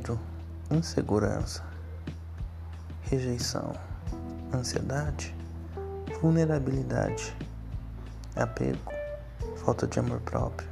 [0.00, 0.18] medo,
[0.70, 1.62] insegurança,
[3.02, 3.74] rejeição,
[4.52, 5.34] ansiedade,
[6.22, 7.36] vulnerabilidade,
[8.34, 8.90] apego,
[9.62, 10.68] falta de amor próprio.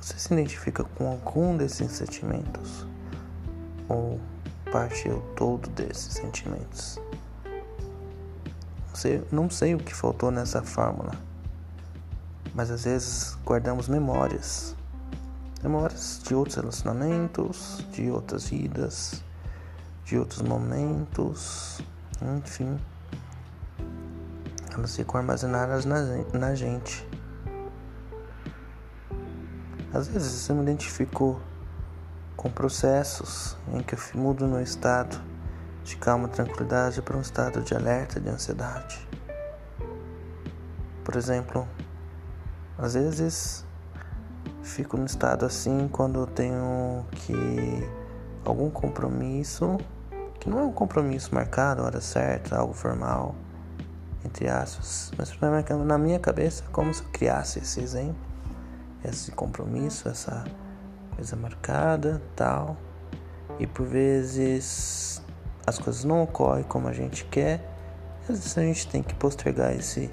[0.00, 2.86] Você se identifica com algum desses sentimentos?
[3.88, 4.20] Ou
[4.70, 7.00] parte ou todo desses sentimentos?
[8.92, 11.12] Você, não sei o que faltou nessa fórmula,
[12.54, 14.76] mas às vezes guardamos memórias
[15.62, 19.22] memórias de outros relacionamentos, de outras vidas,
[20.04, 21.80] de outros momentos,
[22.20, 22.78] enfim.
[24.74, 26.00] Elas ficam armazenadas na,
[26.32, 27.06] na gente.
[29.94, 31.40] Às vezes eu me identifico
[32.36, 35.20] com processos em que eu mudo meu estado
[35.84, 39.06] de calma e tranquilidade para um estado de alerta, de ansiedade.
[41.04, 41.68] Por exemplo,
[42.78, 43.64] às vezes
[44.62, 47.88] fico no estado assim quando eu tenho que
[48.44, 49.78] algum compromisso
[50.42, 53.32] que não é um compromisso marcado, hora certa, algo formal,
[54.24, 55.32] entre aspas, mas
[55.86, 58.16] na minha cabeça é como se eu criasse esse exemplo,
[59.04, 60.42] esse compromisso, essa
[61.14, 62.76] coisa marcada, tal,
[63.60, 65.22] e por vezes
[65.64, 67.64] as coisas não ocorrem como a gente quer,
[68.22, 70.10] às vezes a gente tem que postergar esse,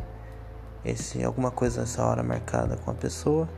[0.86, 3.50] esse alguma coisa essa hora marcada com a pessoa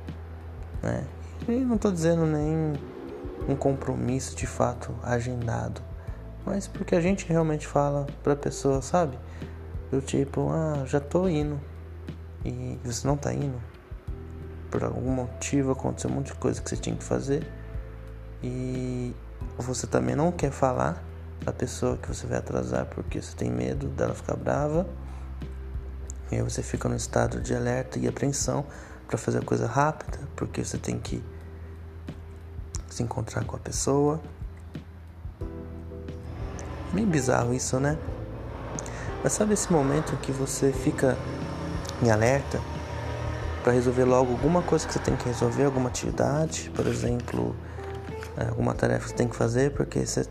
[0.81, 1.05] né?
[1.47, 2.73] E não estou dizendo nem
[3.47, 5.81] um compromisso de fato agendado,
[6.45, 9.17] mas porque a gente realmente fala para a pessoa, sabe?
[9.89, 11.59] Do tipo, ah, já tô indo
[12.45, 13.61] e você não tá indo.
[14.69, 17.45] Por algum motivo aconteceu um monte de coisa que você tinha que fazer
[18.41, 19.13] e
[19.57, 21.03] você também não quer falar
[21.41, 24.87] pra pessoa que você vai atrasar porque você tem medo dela ficar brava.
[26.31, 28.65] E aí você fica no estado de alerta e apreensão
[29.11, 31.21] para fazer a coisa rápida, porque você tem que
[32.89, 34.21] se encontrar com a pessoa.
[36.93, 37.97] Meio bizarro isso, né?
[39.21, 41.17] Mas sabe esse momento que você fica
[42.01, 42.59] em alerta
[43.61, 47.53] para resolver logo alguma coisa que você tem que resolver, alguma atividade, por exemplo,
[48.37, 50.25] é, alguma tarefa que você tem que fazer, porque você,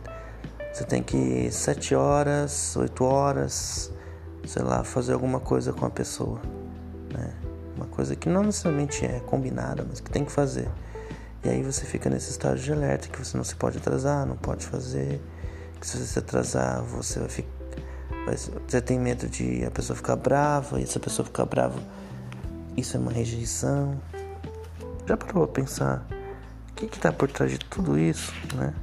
[0.72, 3.93] você tem que sete horas, oito horas,
[4.47, 6.41] sei lá, fazer alguma coisa com a pessoa,
[7.12, 7.50] né?
[7.80, 10.68] Uma coisa que não necessariamente é combinada, mas que tem que fazer.
[11.42, 14.36] E aí você fica nesse estado de alerta que você não se pode atrasar, não
[14.36, 15.20] pode fazer,
[15.80, 17.60] que se você se atrasar, você vai ficar
[18.68, 21.80] você tem medo de a pessoa ficar brava, e se a pessoa ficar brava,
[22.76, 24.00] isso é uma rejeição.
[25.06, 26.06] Já parou pra pensar
[26.70, 28.74] o que está por trás de tudo isso, né?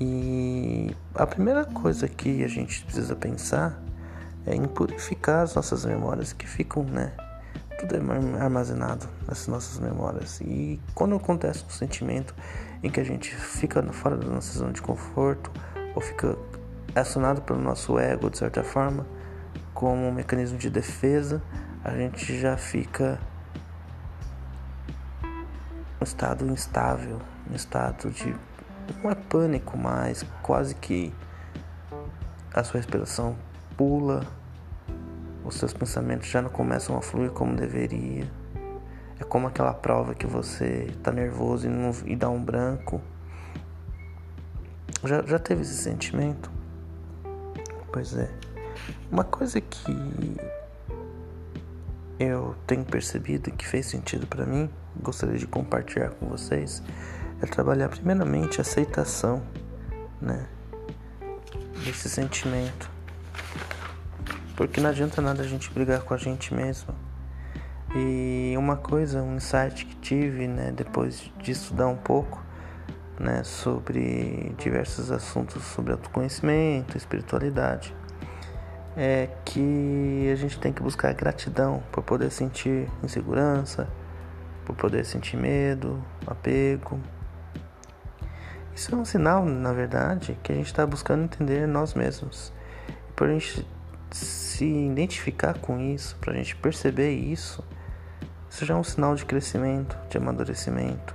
[0.00, 3.82] E a primeira coisa que a gente precisa pensar
[4.46, 7.12] é em purificar as nossas memórias que ficam, né?
[7.78, 10.40] Tudo é armazenado nas nossas memórias.
[10.40, 12.34] E quando acontece um sentimento
[12.82, 15.50] em que a gente fica fora da nossa zona de conforto
[15.94, 16.36] ou fica
[16.94, 19.06] acionado pelo nosso ego de certa forma,
[19.72, 21.40] como um mecanismo de defesa,
[21.84, 23.18] a gente já fica
[26.00, 28.34] um estado instável, um estado de
[29.02, 31.12] não é pânico, mas quase que
[32.52, 33.36] a sua respiração
[33.76, 34.26] pula,
[35.48, 38.30] os seus pensamentos já não começam a fluir como deveria.
[39.18, 43.00] É como aquela prova que você tá nervoso e, não, e dá um branco.
[45.02, 46.50] Já, já teve esse sentimento?
[47.90, 48.30] Pois é.
[49.10, 50.36] Uma coisa que
[52.20, 54.68] eu tenho percebido que fez sentido para mim,
[55.00, 56.82] gostaria de compartilhar com vocês,
[57.40, 59.42] é trabalhar primeiramente a aceitação,
[60.20, 60.46] né?
[61.84, 62.97] Desse sentimento.
[64.58, 66.92] Porque não adianta nada a gente brigar com a gente mesmo.
[67.94, 72.42] E uma coisa, um insight que tive, né, depois de estudar um pouco,
[73.20, 77.94] né, sobre diversos assuntos sobre autoconhecimento, espiritualidade,
[78.96, 83.88] é que a gente tem que buscar gratidão por poder sentir insegurança,
[84.64, 86.98] por poder sentir medo, apego.
[88.74, 92.52] Isso é um sinal, na verdade, que a gente está buscando entender nós mesmos.
[93.14, 93.64] Por a gente
[94.10, 97.64] se identificar com isso, para a gente perceber isso,
[98.50, 101.14] isso já é um sinal de crescimento, de amadurecimento.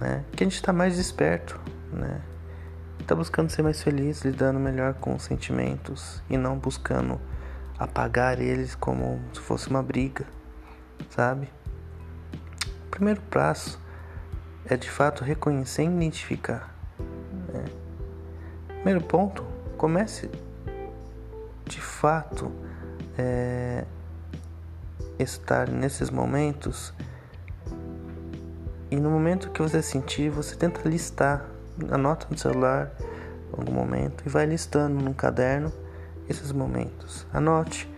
[0.00, 0.24] Né?
[0.32, 1.58] Que a gente está mais desperto,
[1.92, 2.20] né?
[3.00, 7.20] Está buscando ser mais feliz, lidando melhor com os sentimentos e não buscando
[7.78, 10.26] apagar eles como se fosse uma briga,
[11.10, 11.48] sabe?
[12.86, 13.80] O primeiro passo
[14.64, 16.74] é de fato reconhecer e identificar.
[17.52, 17.64] Né?
[18.68, 19.44] Primeiro ponto,
[19.76, 20.30] comece
[21.66, 22.50] de fato
[23.18, 23.84] é,
[25.18, 26.94] estar nesses momentos
[28.90, 31.44] E no momento que você sentir, você tenta listar,
[31.90, 32.92] anota no celular
[33.52, 35.72] algum momento e vai listando num caderno
[36.28, 37.26] esses momentos.
[37.32, 37.90] Anote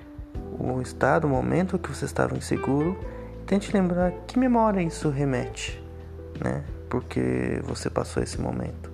[0.59, 2.99] o estado, o momento que você estava inseguro
[3.41, 5.82] e tente lembrar que memória isso remete,
[6.41, 6.65] né?
[6.88, 8.91] Porque você passou esse momento.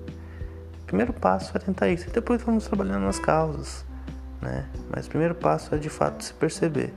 [0.82, 3.84] O primeiro passo é tentar isso, e depois vamos trabalhando nas causas,
[4.40, 4.68] né?
[4.90, 6.92] Mas o primeiro passo é de fato se perceber.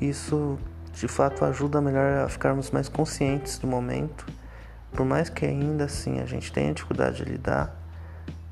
[0.00, 0.58] Isso
[0.92, 4.26] de fato ajuda melhor a ficarmos mais conscientes do momento.
[4.92, 7.76] Por mais que ainda assim a gente tenha dificuldade de lidar,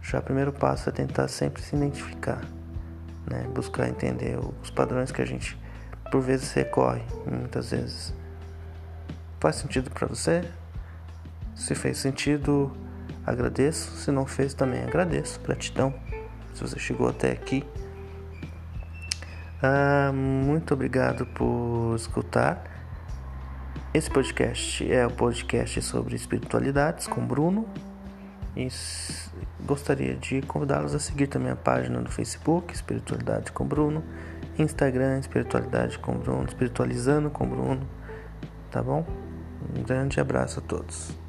[0.01, 2.41] já o primeiro passo é tentar sempre se identificar
[3.27, 3.47] né?
[3.55, 5.59] buscar entender os padrões que a gente
[6.11, 8.13] por vezes recorre, muitas vezes.
[9.41, 10.45] Faz sentido para você?
[11.55, 12.71] Se fez sentido,
[13.25, 13.97] agradeço.
[13.97, 15.41] Se não fez, também agradeço.
[15.41, 15.95] Gratidão
[16.53, 17.65] se você chegou até aqui.
[19.65, 22.65] Ah, muito obrigado por escutar.
[23.95, 27.69] Esse podcast é o podcast sobre espiritualidades com Bruno.
[28.57, 28.67] E
[29.65, 34.03] gostaria de convidá-los a seguir também a página do Facebook, Espiritualidade com Bruno,
[34.59, 37.89] Instagram, Espiritualidade com Bruno, Espiritualizando com Bruno,
[38.69, 39.07] tá bom?
[39.79, 41.22] Um grande abraço a todos.